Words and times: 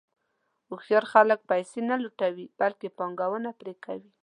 هوښیار 0.69 1.03
خلک 1.13 1.39
پیسې 1.49 1.79
نه 1.89 1.95
راټولوي، 2.03 2.45
بلکې 2.59 2.87
پانګونه 2.97 3.49
پرې 3.59 3.73
کوي. 3.85 4.11